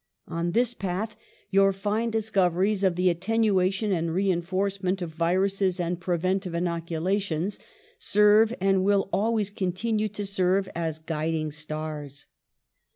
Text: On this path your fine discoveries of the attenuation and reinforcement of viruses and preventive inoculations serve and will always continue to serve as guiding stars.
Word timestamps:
On 0.27 0.53
this 0.53 0.73
path 0.73 1.15
your 1.51 1.71
fine 1.71 2.09
discoveries 2.09 2.83
of 2.83 2.95
the 2.95 3.11
attenuation 3.11 3.91
and 3.91 4.11
reinforcement 4.15 4.99
of 5.03 5.11
viruses 5.13 5.79
and 5.79 5.99
preventive 5.99 6.55
inoculations 6.55 7.59
serve 7.99 8.51
and 8.59 8.83
will 8.83 9.09
always 9.13 9.51
continue 9.51 10.09
to 10.09 10.25
serve 10.25 10.67
as 10.73 10.97
guiding 10.97 11.51
stars. 11.51 12.25